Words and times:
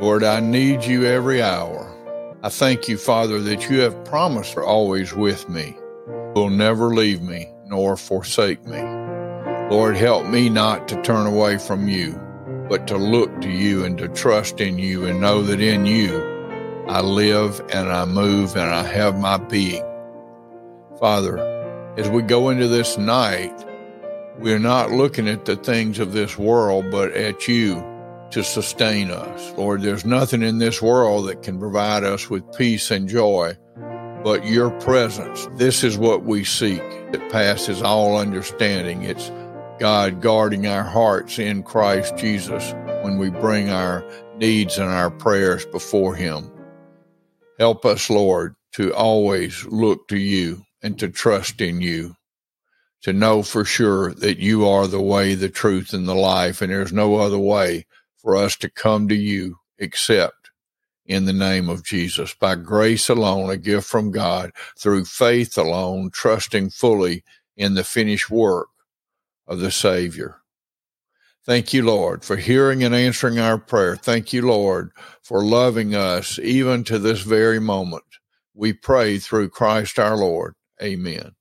Lord, 0.00 0.24
I 0.24 0.40
need 0.40 0.84
you 0.84 1.06
every 1.06 1.40
hour. 1.40 1.90
I 2.42 2.50
thank 2.50 2.86
you, 2.86 2.98
Father, 2.98 3.40
that 3.40 3.70
you 3.70 3.80
have 3.80 4.04
promised 4.04 4.54
are 4.58 4.62
always 4.62 5.14
with 5.14 5.48
me, 5.48 5.74
will 6.34 6.50
never 6.50 6.94
leave 6.94 7.22
me 7.22 7.50
nor 7.64 7.96
forsake 7.96 8.62
me. 8.66 8.78
Lord, 9.70 9.96
help 9.96 10.26
me 10.26 10.50
not 10.50 10.86
to 10.88 11.00
turn 11.00 11.26
away 11.26 11.56
from 11.56 11.88
you, 11.88 12.20
but 12.68 12.86
to 12.88 12.98
look 12.98 13.40
to 13.40 13.48
you 13.48 13.86
and 13.86 13.96
to 13.96 14.08
trust 14.08 14.60
in 14.60 14.78
you 14.78 15.06
and 15.06 15.18
know 15.18 15.40
that 15.42 15.62
in 15.62 15.86
you 15.86 16.22
I 16.88 17.00
live 17.00 17.62
and 17.70 17.90
I 17.90 18.04
move 18.04 18.54
and 18.54 18.70
I 18.70 18.82
have 18.82 19.18
my 19.18 19.38
being. 19.38 19.82
Father, 21.00 21.38
as 21.96 22.10
we 22.10 22.20
go 22.20 22.50
into 22.50 22.68
this 22.68 22.98
night, 22.98 23.64
we're 24.38 24.58
not 24.58 24.90
looking 24.90 25.26
at 25.26 25.46
the 25.46 25.56
things 25.56 25.98
of 25.98 26.12
this 26.12 26.36
world, 26.36 26.90
but 26.90 27.12
at 27.12 27.48
you 27.48 27.82
to 28.30 28.42
sustain 28.42 29.10
us. 29.10 29.52
Lord, 29.56 29.82
there's 29.82 30.04
nothing 30.04 30.42
in 30.42 30.58
this 30.58 30.82
world 30.82 31.28
that 31.28 31.42
can 31.42 31.58
provide 31.58 32.04
us 32.04 32.28
with 32.28 32.56
peace 32.56 32.90
and 32.90 33.08
joy 33.08 33.56
but 34.26 34.44
your 34.44 34.72
presence. 34.80 35.46
This 35.52 35.84
is 35.84 35.96
what 35.96 36.24
we 36.24 36.42
seek 36.42 36.82
that 37.12 37.30
passes 37.30 37.80
all 37.80 38.18
understanding. 38.18 39.04
It's 39.04 39.30
God 39.78 40.20
guarding 40.20 40.66
our 40.66 40.82
hearts 40.82 41.38
in 41.38 41.62
Christ 41.62 42.16
Jesus 42.16 42.74
when 43.02 43.18
we 43.18 43.30
bring 43.30 43.70
our 43.70 44.04
needs 44.36 44.78
and 44.78 44.90
our 44.90 45.10
prayers 45.10 45.64
before 45.66 46.16
Him. 46.16 46.50
Help 47.60 47.84
us, 47.84 48.10
Lord, 48.10 48.56
to 48.72 48.92
always 48.92 49.64
look 49.66 50.08
to 50.08 50.18
you 50.18 50.62
and 50.82 50.98
to 50.98 51.08
trust 51.08 51.60
in 51.60 51.80
you, 51.80 52.16
to 53.02 53.12
know 53.12 53.44
for 53.44 53.64
sure 53.64 54.12
that 54.14 54.38
you 54.38 54.66
are 54.66 54.88
the 54.88 55.00
way, 55.00 55.36
the 55.36 55.48
truth, 55.48 55.92
and 55.92 56.08
the 56.08 56.16
life, 56.16 56.62
and 56.62 56.72
there's 56.72 56.92
no 56.92 57.14
other 57.14 57.38
way 57.38 57.86
for 58.26 58.34
us 58.34 58.56
to 58.56 58.68
come 58.68 59.06
to 59.06 59.14
you 59.14 59.56
except 59.78 60.50
in 61.04 61.26
the 61.26 61.32
name 61.32 61.68
of 61.68 61.84
Jesus, 61.84 62.34
by 62.34 62.56
grace 62.56 63.08
alone, 63.08 63.48
a 63.50 63.56
gift 63.56 63.86
from 63.86 64.10
God, 64.10 64.50
through 64.76 65.04
faith 65.04 65.56
alone, 65.56 66.10
trusting 66.10 66.70
fully 66.70 67.22
in 67.56 67.74
the 67.74 67.84
finished 67.84 68.28
work 68.28 68.66
of 69.46 69.60
the 69.60 69.70
Savior. 69.70 70.38
Thank 71.44 71.72
you, 71.72 71.84
Lord, 71.84 72.24
for 72.24 72.34
hearing 72.34 72.82
and 72.82 72.96
answering 72.96 73.38
our 73.38 73.58
prayer. 73.58 73.94
Thank 73.94 74.32
you, 74.32 74.42
Lord, 74.42 74.90
for 75.22 75.44
loving 75.44 75.94
us 75.94 76.40
even 76.40 76.82
to 76.82 76.98
this 76.98 77.20
very 77.20 77.60
moment. 77.60 78.02
We 78.54 78.72
pray 78.72 79.20
through 79.20 79.50
Christ 79.50 80.00
our 80.00 80.16
Lord. 80.16 80.54
Amen. 80.82 81.36